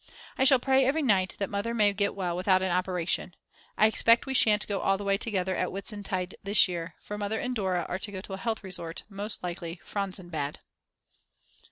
I 0.35 0.45
shall 0.45 0.57
pray 0.57 0.83
every 0.83 1.03
night 1.03 1.35
that 1.37 1.51
Mother 1.51 1.75
may 1.75 1.93
get 1.93 2.15
well 2.15 2.35
without 2.35 2.63
an 2.63 2.71
operation. 2.71 3.35
I 3.77 3.85
expect 3.85 4.25
we 4.25 4.33
shan't 4.33 4.65
all 4.71 4.97
go 4.97 5.03
away 5.03 5.15
together 5.19 5.55
at 5.55 5.69
Whitsuntide 5.71 6.33
this 6.41 6.67
year, 6.67 6.95
for 6.99 7.19
Mother 7.19 7.39
and 7.39 7.53
Dora 7.55 7.85
are 7.87 7.99
to 7.99 8.11
go 8.11 8.21
to 8.21 8.33
a 8.33 8.37
health 8.39 8.63
resort, 8.63 9.03
most 9.09 9.43
likely 9.43 9.75
to 9.75 9.83
Franzensbad. 9.83 10.55